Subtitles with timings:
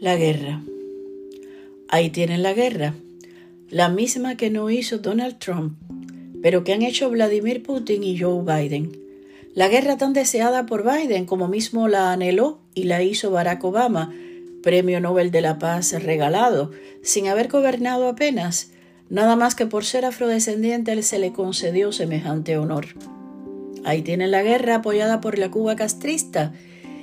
[0.00, 0.60] La guerra.
[1.88, 2.94] Ahí tienen la guerra,
[3.70, 5.78] la misma que no hizo Donald Trump,
[6.42, 8.98] pero que han hecho Vladimir Putin y Joe Biden.
[9.54, 14.12] La guerra tan deseada por Biden como mismo la anheló y la hizo Barack Obama,
[14.64, 16.72] Premio Nobel de la Paz regalado,
[17.02, 18.72] sin haber gobernado apenas,
[19.10, 22.86] nada más que por ser afrodescendiente se le concedió semejante honor.
[23.84, 26.52] Ahí tienen la guerra apoyada por la Cuba castrista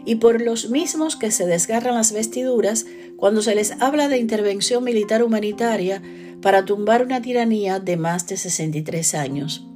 [0.05, 2.85] y por los mismos que se desgarran las vestiduras
[3.17, 6.01] cuando se les habla de intervención militar humanitaria
[6.41, 9.67] para tumbar una tiranía de más de 63 años.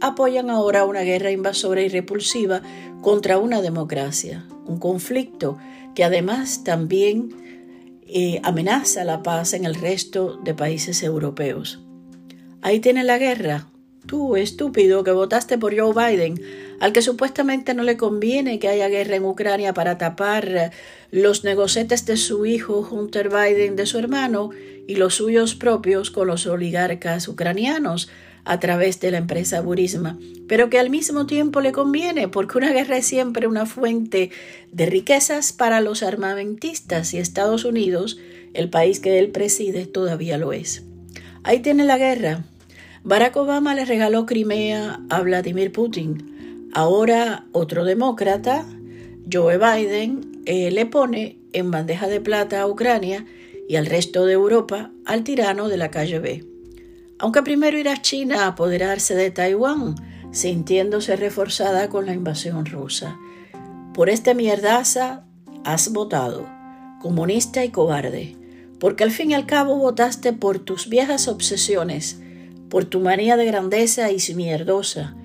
[0.00, 2.62] Apoyan ahora una guerra invasora y repulsiva
[3.00, 5.58] contra una democracia, un conflicto
[5.94, 7.30] que además también
[8.06, 11.80] eh, amenaza la paz en el resto de países europeos.
[12.62, 13.68] Ahí tiene la guerra,
[14.08, 16.40] Tú, estúpido, que votaste por Joe Biden,
[16.80, 20.72] al que supuestamente no le conviene que haya guerra en Ucrania para tapar
[21.10, 24.48] los negocetes de su hijo Hunter Biden, de su hermano,
[24.86, 28.08] y los suyos propios con los oligarcas ucranianos
[28.46, 32.72] a través de la empresa Burisma, pero que al mismo tiempo le conviene porque una
[32.72, 34.30] guerra es siempre una fuente
[34.72, 38.18] de riquezas para los armamentistas y Estados Unidos,
[38.54, 40.82] el país que él preside, todavía lo es.
[41.42, 42.44] Ahí tiene la guerra,
[43.08, 46.68] Barack Obama le regaló Crimea a Vladimir Putin.
[46.74, 48.66] Ahora otro demócrata,
[49.32, 53.24] Joe Biden, eh, le pone en bandeja de plata a Ucrania
[53.66, 56.44] y al resto de Europa al tirano de la calle B.
[57.18, 59.94] Aunque primero irá China a apoderarse de Taiwán,
[60.30, 63.18] sintiéndose reforzada con la invasión rusa.
[63.94, 65.24] Por esta mierdaza
[65.64, 66.46] has votado,
[67.00, 68.36] comunista y cobarde,
[68.78, 72.20] porque al fin y al cabo votaste por tus viejas obsesiones,
[72.68, 75.16] por tu manía de grandeza y mierdosa.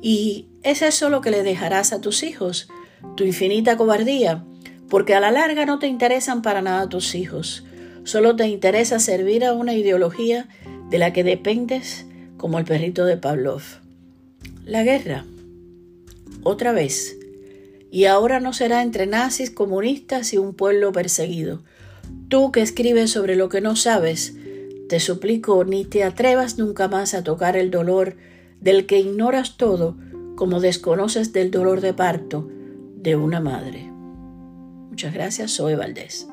[0.00, 2.68] Y es eso lo que le dejarás a tus hijos,
[3.16, 4.44] tu infinita cobardía,
[4.88, 7.64] porque a la larga no te interesan para nada tus hijos,
[8.04, 10.48] solo te interesa servir a una ideología
[10.90, 12.06] de la que dependes
[12.36, 13.62] como el perrito de Pavlov.
[14.64, 15.24] La guerra.
[16.42, 17.16] Otra vez.
[17.90, 21.62] Y ahora no será entre nazis, comunistas y un pueblo perseguido.
[22.28, 24.34] Tú que escribes sobre lo que no sabes,
[24.88, 28.16] te suplico, ni te atrevas nunca más a tocar el dolor
[28.60, 29.96] del que ignoras todo,
[30.34, 32.48] como desconoces del dolor de parto
[32.96, 33.90] de una madre.
[34.88, 36.28] Muchas gracias, soy Valdés.